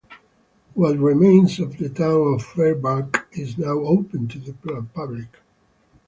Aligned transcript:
What 0.73 0.97
remains 0.97 1.59
of 1.59 1.77
the 1.77 1.87
town 1.87 2.33
of 2.33 2.41
Fairbank 2.43 3.23
is 3.33 3.55
now 3.59 3.77
open 3.81 4.27
to 4.29 4.39
the 4.39 4.53
public. 4.95 5.37